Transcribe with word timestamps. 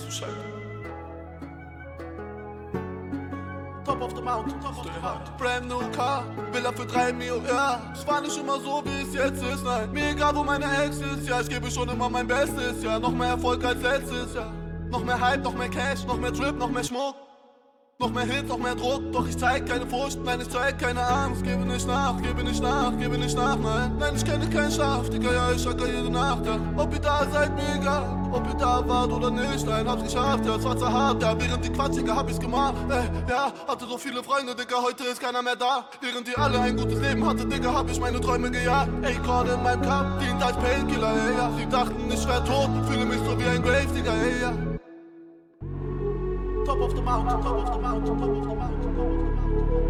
du 0.00 0.10
scheiße. 0.10 0.36
Top 3.84 4.00
of 4.00 4.14
the 4.14 4.22
mountain, 4.22 4.60
top 4.60 4.78
of 4.78 4.84
the 4.84 5.00
mountain. 5.00 5.36
Brand 5.36 5.68
new 5.68 5.80
car, 5.90 6.24
Villa 6.52 6.72
für 6.72 6.86
3 6.86 7.12
Mio, 7.12 7.42
ja. 7.46 7.80
Es 7.92 8.06
war 8.06 8.20
nicht 8.20 8.38
immer 8.38 8.60
so, 8.60 8.82
wie 8.84 9.02
es 9.02 9.12
jetzt 9.12 9.42
ist, 9.42 9.64
nein. 9.64 9.90
Mir 9.92 10.10
egal, 10.10 10.34
wo 10.36 10.44
meine 10.44 10.66
Ex 10.84 10.98
ist, 10.98 11.28
ja. 11.28 11.40
Ich 11.40 11.48
gebe 11.48 11.70
schon 11.70 11.88
immer 11.88 12.08
mein 12.08 12.26
Bestes, 12.26 12.82
ja. 12.82 12.98
Noch 12.98 13.10
mehr 13.10 13.30
Erfolg 13.30 13.64
als 13.64 13.82
letztes, 13.82 14.34
ja. 14.34 14.50
Noch 14.88 15.04
mehr 15.04 15.20
Hype, 15.20 15.42
noch 15.42 15.54
mehr 15.54 15.68
Cash, 15.68 16.04
noch 16.06 16.16
mehr 16.16 16.32
Trip, 16.32 16.56
noch 16.56 16.70
mehr 16.70 16.84
Schmuck. 16.84 17.16
Noch 18.02 18.10
mehr 18.10 18.24
Hits, 18.24 18.48
noch 18.48 18.58
mehr 18.58 18.74
Druck, 18.74 19.12
doch 19.12 19.28
ich 19.28 19.38
zeig 19.38 19.64
keine 19.64 19.86
Furcht, 19.86 20.18
nein, 20.24 20.40
ich 20.40 20.48
zeig 20.48 20.76
keine 20.76 21.06
Angst, 21.06 21.44
gebe 21.44 21.64
nicht 21.64 21.86
nach, 21.86 22.20
gebe 22.20 22.42
nicht 22.42 22.60
nach, 22.60 22.90
gebe 22.98 23.16
nicht 23.16 23.36
nach, 23.36 23.56
nein, 23.56 23.92
nein, 23.96 24.14
ich 24.16 24.24
kenne 24.24 24.50
keinen 24.50 24.72
Schlaf, 24.72 25.08
Digga, 25.08 25.32
ja, 25.32 25.52
ich 25.52 25.64
hacker 25.64 25.86
jede 25.86 26.10
Nacht, 26.10 26.44
ja. 26.44 26.58
Ob 26.76 26.92
ihr 26.92 26.98
da 26.98 27.24
seid, 27.32 27.54
mir 27.54 27.76
egal, 27.80 28.02
ob 28.32 28.44
ihr 28.48 28.54
da 28.54 28.82
wart 28.88 29.12
oder 29.12 29.30
nicht, 29.30 29.64
nein, 29.64 29.88
hab's 29.88 30.02
geschafft, 30.02 30.44
ja, 30.44 30.56
es 30.56 30.64
war 30.64 30.76
zu 30.76 30.92
hart, 30.92 31.22
ja, 31.22 31.40
während 31.40 31.64
die 31.64 31.70
Quatschige 31.70 32.12
hab 32.12 32.28
ich's 32.28 32.40
gemacht, 32.40 32.74
ey, 32.88 33.04
ja, 33.30 33.52
hatte 33.68 33.86
so 33.86 33.96
viele 33.96 34.20
Freunde, 34.24 34.56
Digga, 34.56 34.82
heute 34.82 35.04
ist 35.04 35.20
keiner 35.20 35.40
mehr 35.40 35.54
da, 35.54 35.84
während 36.00 36.26
die 36.26 36.36
alle 36.36 36.58
ein 36.58 36.76
gutes 36.76 37.00
Leben 37.00 37.24
hatte, 37.24 37.46
Digga, 37.46 37.72
hab 37.72 37.88
ich 37.88 38.00
meine 38.00 38.20
Träume 38.20 38.50
gejagt, 38.50 38.90
ey, 39.02 39.14
gerade 39.14 39.52
in 39.52 39.62
meinem 39.62 39.82
Cup, 39.82 40.18
dient 40.18 40.42
als 40.42 40.56
Painkiller, 40.56 41.12
ey, 41.28 41.36
ja, 41.36 41.50
sie 41.56 41.66
dachten, 41.68 42.10
ich 42.12 42.26
wär 42.26 42.44
tot, 42.44 42.68
fühle 42.88 43.06
mich 43.06 43.18
so 43.18 43.38
wie 43.38 43.44
ein 43.44 43.62
Grave, 43.62 43.86
Digga, 43.94 44.12
ey, 44.12 44.42
ja. 44.42 44.81
Top 46.72 46.80
of 46.80 46.94
the 46.96 47.02
mountain, 47.02 47.42
top 47.42 47.58
of 47.58 47.66
the 47.70 47.78
mountain, 47.78 48.06
top 48.06 48.22
of 48.22 48.28
the 48.32 48.54
mountain, 48.56 48.80
top 48.80 48.96
of 48.96 49.04
the 49.04 49.04
mountain. 49.04 49.82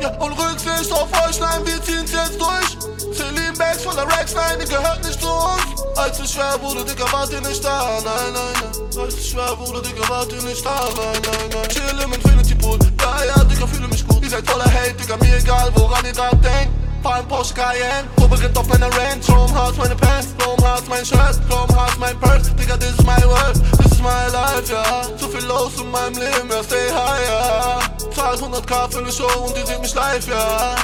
Ja, 0.00 0.10
und 0.22 0.32
Rücksicht 0.38 0.92
auf 0.92 1.08
euch, 1.26 1.40
nein, 1.40 1.66
wir 1.66 1.82
ziehen's 1.82 2.12
jetzt 2.12 2.40
durch. 2.40 2.78
Celine 3.12 3.52
Bags 3.58 3.82
voller 3.82 4.04
Racks, 4.04 4.36
nein, 4.36 4.60
die 4.60 4.68
gehört 4.70 5.04
nicht 5.04 5.20
zu 5.20 5.26
uns. 5.26 5.82
Als 5.96 6.20
es 6.20 6.30
schwer 6.30 6.56
wurde, 6.62 6.84
Digga, 6.84 7.12
wart 7.12 7.32
ihr 7.32 7.40
nicht 7.40 7.64
da, 7.64 7.98
nein, 8.04 8.04
nein, 8.04 8.32
nein. 8.34 9.02
Als 9.02 9.14
es 9.14 9.30
schwer 9.30 9.58
wurde, 9.58 9.82
Digga, 9.82 10.08
wart 10.08 10.32
ihr 10.32 10.42
nicht 10.42 10.64
da, 10.64 10.78
nein, 10.96 11.20
nein, 11.24 11.50
nein. 11.52 11.68
Chill 11.70 11.98
im 12.04 12.12
Infinity 12.12 12.54
Pool, 12.54 12.78
ja, 13.00 13.24
ja, 13.24 13.42
Digga, 13.42 13.66
fühle 13.66 13.88
mich 13.88 14.06
gut. 14.06 14.22
Ihr 14.22 14.30
seid 14.30 14.48
voller 14.48 14.72
Hate, 14.72 14.94
Digga, 14.94 15.16
mir 15.16 15.36
egal, 15.36 15.72
woran 15.74 16.04
ihr 16.04 16.12
da 16.12 16.30
denkt. 16.30 16.85
Fahr 17.06 17.18
ein 17.18 17.28
Porsche 17.28 17.54
Cayenne, 17.54 18.08
Vorbereitet 18.18 18.58
auf 18.58 18.66
meiner 18.66 18.88
Range. 18.88 19.20
Chrome 19.24 19.54
Hearts, 19.54 19.78
meine 19.78 19.94
Pants, 19.94 20.34
Chrome 20.38 20.60
Hearts, 20.60 20.88
mein 20.88 21.06
Shirt, 21.06 21.38
Chrome 21.48 21.72
Hearts, 21.76 21.96
mein 21.98 22.18
Purse. 22.18 22.50
Digga, 22.58 22.76
this 22.76 22.90
is 22.90 23.06
my 23.06 23.22
world, 23.24 23.54
this 23.78 23.92
is 23.92 24.00
my 24.00 24.26
life, 24.32 24.72
ja. 24.72 25.02
Zu 25.16 25.28
viel 25.28 25.46
los 25.46 25.78
in 25.78 25.88
meinem 25.92 26.14
Leben, 26.14 26.50
ja, 26.50 26.62
stay 26.64 26.90
high, 26.90 27.28
ja. 27.28 27.78
Zahl 28.10 28.34
100k 28.34 28.90
für 28.90 28.98
eine 28.98 29.12
Show 29.12 29.30
und 29.46 29.56
ihr 29.56 29.66
seht 29.66 29.80
mich 29.80 29.94
live, 29.94 30.26
ja. 30.26 30.74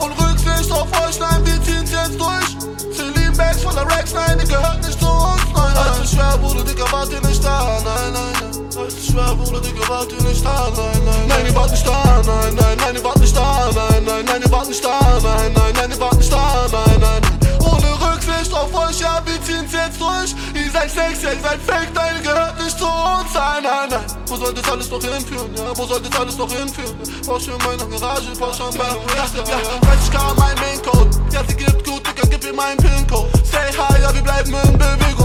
Und 0.00 0.12
Rücksicht 0.20 0.72
auf 0.72 0.88
euch, 1.06 1.20
nein, 1.20 1.46
wir 1.46 1.62
ziehen's 1.62 1.92
jetzt 1.92 2.18
durch. 2.18 2.96
Celine 2.96 3.36
Bags 3.36 3.62
voller 3.62 3.82
Racks, 3.82 4.12
nein, 4.14 4.36
die 4.36 4.48
gehört 4.48 4.84
nicht 4.84 4.98
zu 4.98 5.06
uns, 5.06 5.42
nein, 5.54 5.74
nein. 5.74 5.76
Als 5.76 6.00
es 6.00 6.10
schwer 6.10 6.42
wurde, 6.42 6.64
Digga, 6.64 6.90
wart 6.90 7.08
nicht 7.08 7.44
da, 7.44 7.80
nein, 7.84 8.12
nein, 8.12 8.39
nein. 8.80 8.86
Als 8.86 8.94
es 8.94 9.06
schwer 9.06 9.60
Digga, 9.60 9.88
wart 9.88 10.12
ihr 10.12 10.22
nicht 10.22 10.44
da, 10.44 10.70
nein, 10.76 11.02
nein. 11.04 11.28
Nein, 11.28 11.46
ihr 11.46 11.54
wart 11.54 11.70
nicht 11.70 11.86
da, 11.86 12.22
nein, 12.26 12.54
nein, 12.54 12.76
nein, 12.78 12.94
ihr 12.94 13.04
wart 13.04 13.18
nicht 13.18 13.36
da, 13.36 13.70
nein, 13.74 14.04
nein, 14.04 14.24
nein, 14.24 14.42
ihr 14.42 14.50
wart 14.50 14.68
nicht 14.68 14.84
da, 14.84 15.00
nein, 15.22 15.52
nein, 15.54 15.72
nein, 15.74 15.90
ihr 15.90 16.00
wart 16.00 16.16
nicht 16.16 16.32
da, 16.32 16.66
nein, 16.72 17.00
nein, 17.00 17.20
nein. 17.22 17.60
Ohne 17.60 17.90
Rücksicht 18.00 18.52
auf 18.54 18.72
euch, 18.74 19.00
ja, 19.00 19.22
wir 19.24 19.42
ziehen's 19.42 19.72
jetzt 19.72 20.00
durch. 20.00 20.34
Ihr 20.54 20.70
seid 20.70 20.90
sexy, 20.90 21.26
ihr 21.26 21.40
seid 21.42 21.60
fake, 21.66 21.92
nein, 21.94 22.16
ihr 22.16 22.22
gehört 22.22 22.62
nicht 22.62 22.78
zu 22.78 22.86
uns, 22.86 23.34
nein, 23.34 23.62
nein, 23.62 23.88
nein. 23.90 24.04
Wo 24.26 24.36
soll 24.36 24.54
das 24.54 24.70
alles 24.70 24.90
noch 24.90 25.02
hinführen, 25.02 25.50
ja, 25.56 25.76
wo 25.76 25.86
soll 25.86 26.00
das 26.00 26.20
alles 26.20 26.36
noch 26.36 26.50
hinführen? 26.50 26.96
Porsche 27.26 27.52
in 27.52 27.58
meiner 27.58 27.86
Garage, 27.86 28.30
Porsche 28.38 28.64
am 28.64 28.74
Berg, 28.74 28.96
ja, 29.14 29.24
ja, 29.44 29.58
30k 29.84 30.34
mein 30.38 30.56
Maincode. 30.60 31.10
Ja, 31.32 31.42
sie 31.46 31.54
gibt 31.54 31.84
gut, 31.84 32.06
Digga, 32.06 32.26
gib 32.30 32.44
ihr 32.44 32.54
meinen 32.54 32.78
PIN-Code. 32.78 33.28
Stay 33.46 33.72
high, 33.76 34.00
ja, 34.00 34.14
wir 34.14 34.22
bleiben 34.22 34.54
in 34.64 34.78
Bewegung. 34.78 35.20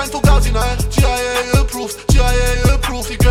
krijg 0.00 0.14
tot 0.14 0.24
duizend, 0.24 0.56
hè? 0.56 1.00
GIA 1.00 1.60
approved, 1.60 1.96
GIA 2.06 2.72
approved, 2.72 3.10
ik 3.10 3.22